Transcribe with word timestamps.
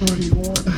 What 0.00 0.10
do 0.10 0.22
you 0.22 0.34
want? 0.36 0.77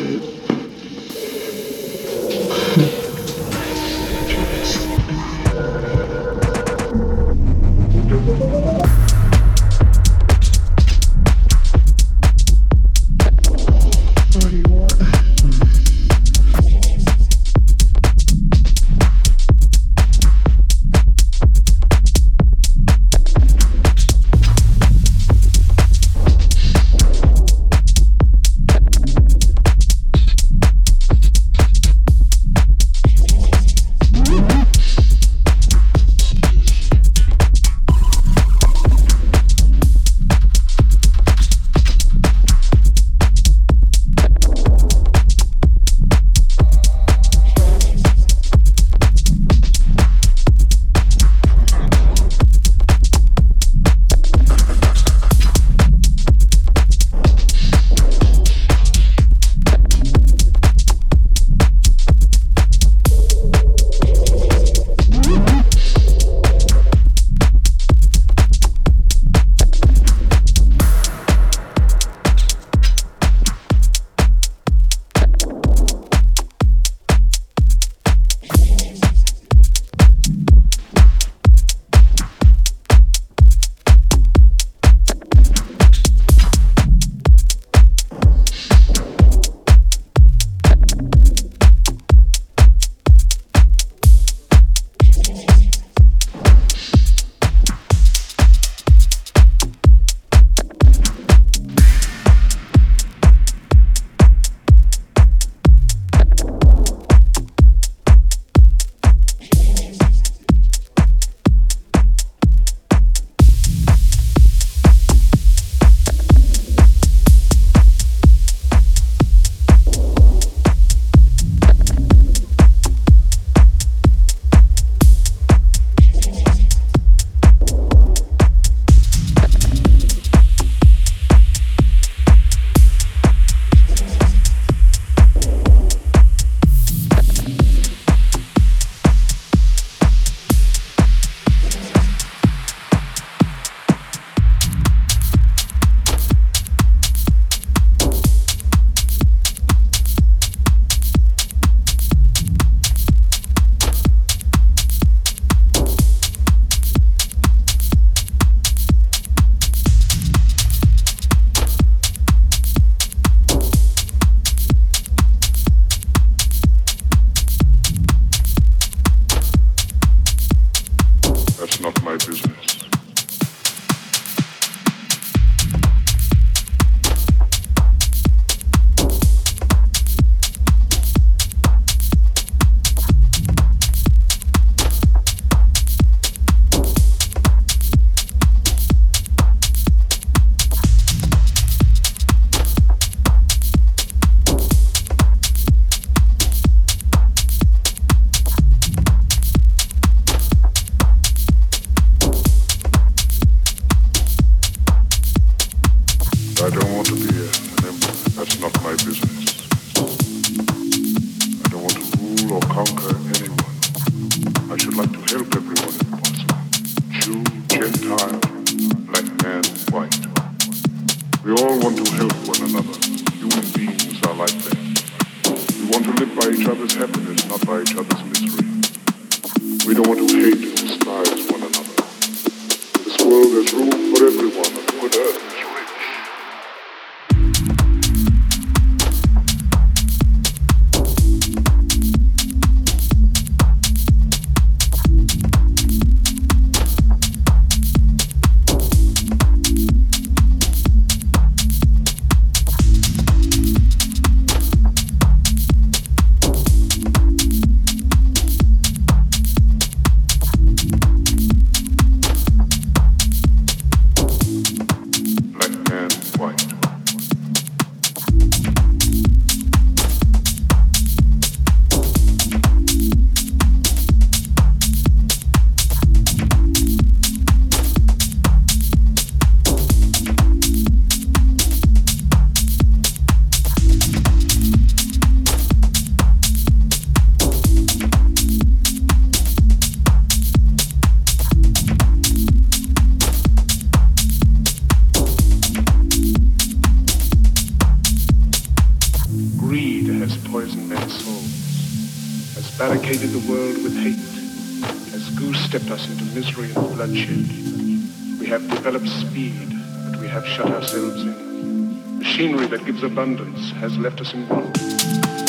Has 313.81 313.97
left 313.97 314.21
us 314.21 314.31
in 314.35 314.47
want. 314.47 314.77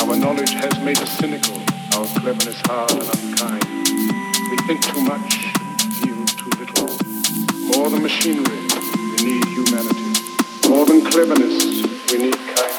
Our 0.00 0.16
knowledge 0.16 0.52
has 0.52 0.72
made 0.82 0.96
us 0.96 1.18
cynical, 1.18 1.60
our 1.92 2.06
cleverness 2.18 2.58
hard 2.64 2.90
and 2.90 3.02
unkind. 3.02 3.62
We 4.50 4.56
think 4.64 4.80
too 4.80 5.02
much, 5.04 5.52
feel 6.00 6.24
too 6.40 6.48
little. 6.56 6.88
More 7.76 7.90
than 7.90 8.00
machinery, 8.00 8.60
we 9.12 9.36
need 9.36 9.44
humanity. 9.52 10.16
More 10.66 10.86
than 10.86 11.04
cleverness, 11.04 11.84
we 12.10 12.18
need 12.24 12.38
kindness, 12.56 12.71